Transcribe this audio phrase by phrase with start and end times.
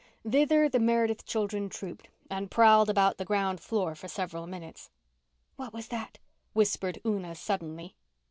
[0.27, 4.89] Thither the Meredith children trooped, and prowled about the ground floor for several minutes.
[5.57, 6.17] "What was that?"
[6.53, 7.95] whispered Una suddenly.